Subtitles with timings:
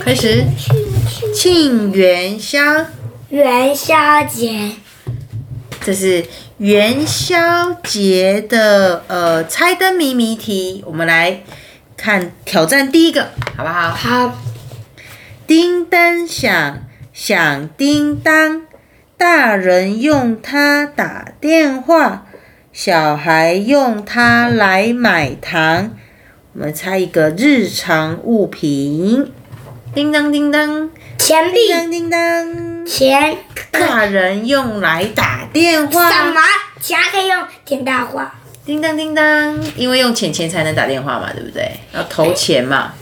[0.00, 0.44] 开始。
[1.34, 2.86] 庆元宵，
[3.28, 4.72] 元宵节，
[5.80, 6.24] 这是
[6.58, 10.82] 元宵节的呃猜灯谜谜题。
[10.86, 11.42] 我们来
[11.96, 13.90] 看挑战第一个，好不好？
[13.90, 14.38] 好，
[15.46, 16.78] 叮当响，
[17.12, 18.62] 响叮当，
[19.16, 22.26] 大人用它打电话，
[22.72, 25.96] 小孩用它来买糖。
[26.54, 29.32] 我们猜一个日常物品。
[29.92, 33.38] 叮当叮当，钱币，叮当叮当，钱，
[33.72, 36.08] 大人用来打电话。
[36.10, 36.40] 什么？
[36.80, 38.32] 钱可以用电大话？
[38.64, 41.72] 叮当叮当，因为用钱钱才能打电话嘛，对不对？
[41.92, 42.92] 要投钱嘛，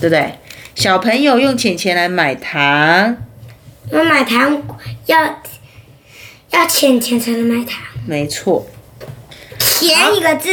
[0.00, 0.38] 对不对？
[0.76, 3.16] 小朋友用钱钱来买糖，
[3.90, 4.62] 我买糖
[5.06, 5.42] 要
[6.50, 7.82] 要钱钱才能买糖。
[8.06, 8.64] 没错。
[9.58, 10.48] 钱一个字。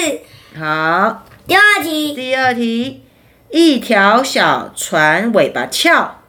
[0.58, 3.04] 好，第二题，第二题，
[3.50, 6.22] 一条小船尾巴翘，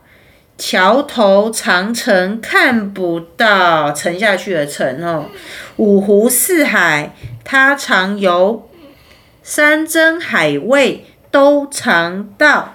[0.57, 5.27] 桥头长城看不到，沉下去的沉哦。
[5.77, 8.69] 五湖四海它常游，
[9.43, 12.75] 山珍海味都尝到。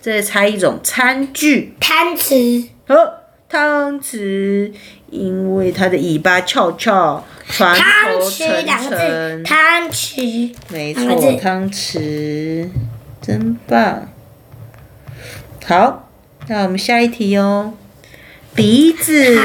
[0.00, 1.74] 这是猜一种餐具。
[1.80, 3.14] 汤匙，哦，
[3.48, 4.72] 汤匙，
[5.10, 9.44] 因为它的尾巴翘翘，船头沉匙两个字，沉。
[9.44, 12.68] 汤匙，没两个字错，汤匙，
[13.26, 14.06] 真棒。
[15.64, 16.10] 好，
[16.46, 17.72] 那我们下一题哦。
[18.54, 19.38] 鼻子，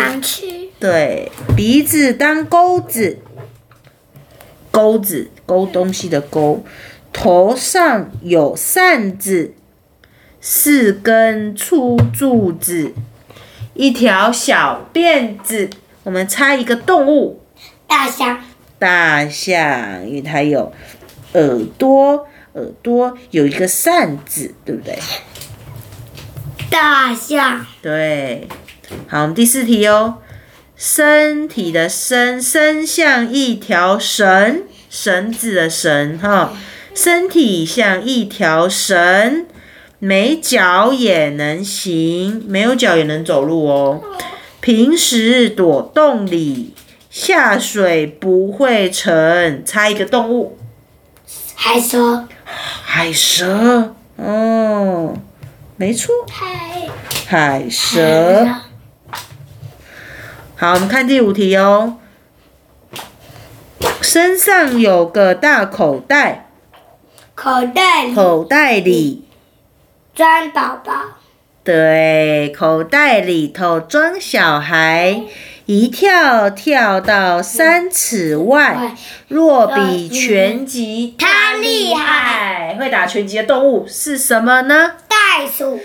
[0.78, 3.20] 对，鼻子当钩子，
[4.70, 6.66] 钩子钩东西的钩，
[7.14, 9.54] 头上有扇子，
[10.42, 12.92] 四根粗柱子，
[13.74, 15.70] 一条小辫子。
[16.04, 17.42] 我们猜一个动物，
[17.88, 18.42] 大象，
[18.78, 20.74] 大象，因为它有
[21.34, 24.98] 耳朵，耳朵有一个扇子，对不对？
[26.70, 28.48] 大象，对。
[29.08, 30.18] 好，我们第四题哦。
[30.76, 36.54] 身体的身，身像一条绳，绳子的绳哈。
[36.96, 39.46] 身体像一条绳，
[40.00, 44.02] 没脚也能行，没有脚也能走路哦。
[44.62, 46.74] 平时躲洞里，
[47.10, 49.64] 下水不会沉。
[49.66, 50.58] 猜一个动物。
[51.56, 52.28] 海蛇，
[52.92, 55.16] 海蛇，哦，
[55.78, 56.90] 没错，海。
[57.28, 58.48] 海蛇。
[60.56, 62.00] 好，我们看第五题哦。
[64.02, 66.50] 身上有个大口袋，
[67.36, 68.16] 口袋里。
[68.16, 69.24] 口袋里，
[70.16, 70.94] 装宝宝，
[71.64, 75.22] 对，口袋里头装小孩，
[75.70, 78.96] 一跳跳到三尺外。
[79.28, 82.76] 若比拳击，他厉害。
[82.80, 84.94] 会打拳击的动物是什么呢？
[85.08, 85.80] 袋鼠，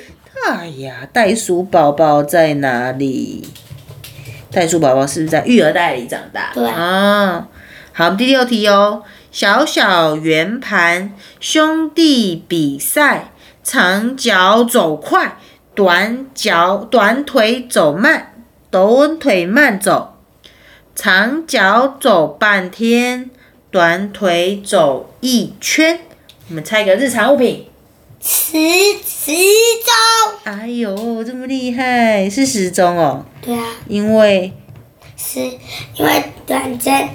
[0.47, 3.47] 哎呀，袋鼠宝宝在哪里？
[4.51, 6.53] 袋鼠宝宝是不是在育儿袋里长大？
[6.55, 7.49] 对啊，
[7.93, 9.03] 好，第六题哦。
[9.31, 15.37] 小小圆盘，兄弟比赛，长脚走快，
[15.75, 18.34] 短脚短腿走慢，
[18.75, 20.17] 短腿慢走，
[20.97, 23.31] 长脚走半天，
[23.71, 26.01] 短腿走一圈。
[26.49, 27.69] 我们猜一个日常物品。
[28.21, 28.59] 时
[29.07, 29.31] 时
[29.85, 33.25] 钟，哎呦，这么厉害，是时钟哦。
[33.41, 34.53] 对啊，因为
[35.17, 35.39] 是
[35.95, 37.11] 因为短针，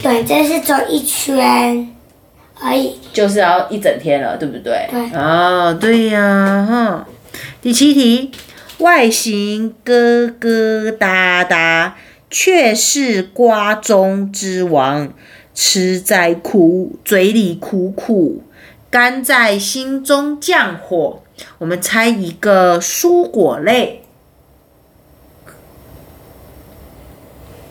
[0.00, 1.94] 短针是走一圈
[2.58, 4.88] 而已，就是要一整天了，对不对？
[4.90, 7.06] 对哦，对呀，哈。
[7.60, 8.30] 第七题，
[8.82, 11.92] 外形疙疙瘩瘩，
[12.28, 15.12] 却是瓜中之王，
[15.54, 18.42] 吃在苦，嘴里苦苦，
[18.90, 21.22] 甘在心中降火。
[21.58, 24.02] 我们猜一个蔬果类。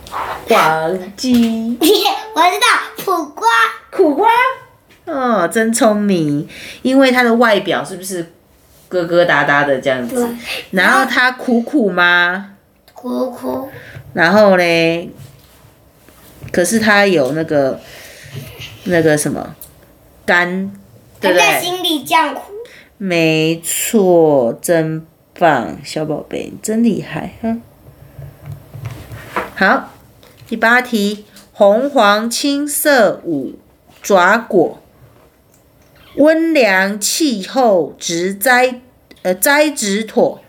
[0.10, 1.78] 黄鸡。
[2.34, 3.48] 我知道苦瓜，
[3.92, 4.30] 苦瓜，
[5.06, 6.48] 哦，真聪明，
[6.82, 8.32] 因为它的外表是不是
[8.92, 10.28] 疙疙瘩瘩的这样子？，
[10.72, 12.50] 然后他苦苦吗？
[12.94, 13.70] 苦苦，
[14.14, 15.10] 然后嘞，
[16.52, 17.80] 可是他有那个
[18.84, 19.56] 那个什么
[20.26, 20.72] 甘，
[21.20, 21.48] 对不对？
[21.48, 22.52] 在心里这样苦，
[22.98, 25.06] 没错，真
[25.40, 27.62] 棒，小宝贝，你真厉害哼。
[29.56, 29.92] 好，
[30.48, 33.54] 第八题，红黄青色五
[34.02, 34.81] 爪果，
[36.16, 38.82] 温凉气候植栽，
[39.22, 40.42] 呃栽植妥，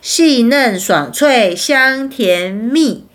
[0.00, 3.06] 细嫩爽脆香甜蜜。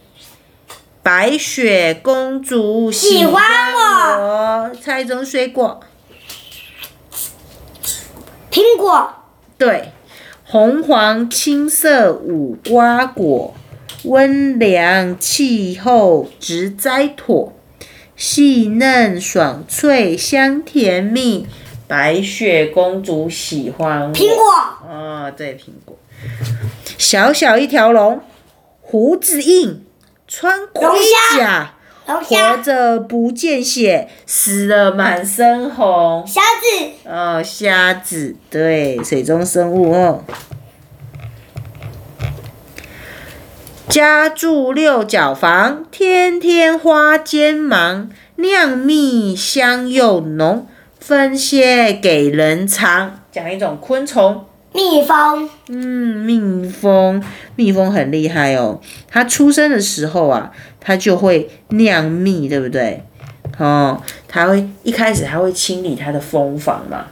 [1.01, 3.41] 白雪公主喜欢
[3.73, 5.79] 我，猜一种水果。
[8.51, 9.13] 苹果，
[9.57, 9.91] 对，
[10.43, 13.55] 红黄青色五瓜果，
[14.03, 17.53] 温凉气候植栽妥，
[18.23, 21.47] 细嫩爽脆香甜蜜，
[21.87, 24.13] 白雪公主喜欢。
[24.13, 24.45] 苹果，
[24.87, 25.97] 哦，对，苹果。
[26.99, 28.21] 小小一条龙，
[28.79, 29.83] 胡子硬，
[30.27, 30.87] 穿盔
[31.35, 31.73] 甲，
[32.05, 36.23] 活，着不见血，死了满身红。
[36.27, 40.23] 虾子，哦，虾子，对，水中生物哦。
[43.89, 50.65] 家住六角房，天天花间忙，酿蜜香又浓，
[50.99, 53.19] 分些给人尝。
[53.31, 57.21] 讲一种昆虫，蜜蜂，嗯，蜜蜂，
[57.55, 58.79] 蜜蜂很厉害哦。
[59.09, 63.03] 它出生的时候啊，它就会酿蜜，对不对？
[63.57, 67.07] 哦，它会一开始它会清理它的蜂房嘛，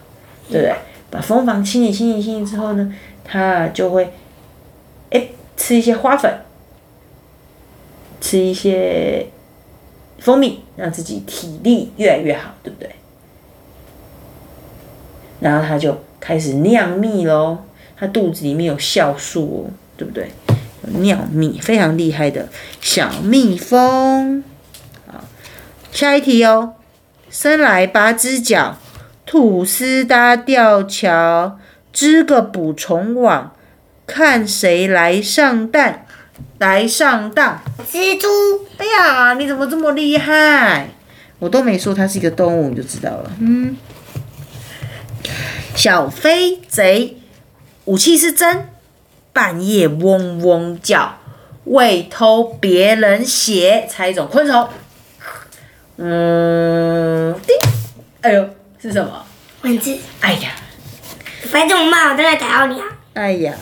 [0.50, 0.74] 对不对？
[1.12, 2.94] 把蜂房清理、清理、清理之后呢，
[3.26, 4.14] 它就会，
[5.10, 5.28] 哎，
[5.58, 6.32] 吃一些花粉，
[8.22, 9.28] 吃一些
[10.20, 12.90] 蜂蜜，让自己体力越来越好，对不对？
[15.40, 17.60] 然后它就开始酿蜜喽。
[17.98, 20.32] 它肚子里面有酵素哦，对不对？
[20.84, 22.48] 有酿蜜，非常厉害的
[22.80, 24.44] 小蜜蜂。
[25.06, 25.24] 好，
[25.92, 26.76] 下一题哦。
[27.30, 28.78] 生来八只脚，
[29.26, 31.60] 吐丝搭吊桥，
[31.94, 33.54] 织个捕虫网，
[34.08, 36.06] 看谁来上当，
[36.60, 37.62] 来上当。
[37.92, 38.28] 蜘蛛，
[38.78, 40.90] 哎呀，你怎么这么厉害？
[41.40, 43.32] 我都没说它是一个动物，你就知道了。
[43.40, 43.78] 嗯，
[45.76, 47.18] 小飞贼，
[47.86, 48.68] 武器是针，
[49.32, 51.18] 半夜嗡嗡叫，
[51.66, 53.88] 为偷别人血。
[53.90, 54.68] 猜一种昆虫。
[55.98, 57.56] 嗯，叮，
[58.22, 58.50] 哎呦，
[58.82, 59.26] 是什么？
[59.62, 60.52] 蚊子，哎呀，
[61.52, 62.86] 反正我骂，我真的打到你啊！
[63.14, 63.54] 哎呀，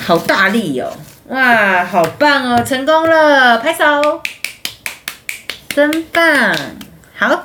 [0.00, 0.92] 好大力哦！
[1.28, 4.22] 哇，好棒哦，成功了，拍手，
[5.68, 6.22] 真棒！
[7.18, 7.42] 好，